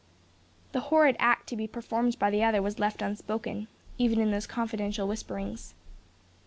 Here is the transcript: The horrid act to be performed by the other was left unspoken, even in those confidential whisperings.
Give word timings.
The 0.71 0.79
horrid 0.89 1.15
act 1.19 1.45
to 1.49 1.55
be 1.55 1.67
performed 1.67 2.17
by 2.17 2.31
the 2.31 2.43
other 2.43 2.59
was 2.63 2.79
left 2.79 3.03
unspoken, 3.03 3.67
even 3.99 4.19
in 4.19 4.31
those 4.31 4.47
confidential 4.47 5.07
whisperings. 5.07 5.75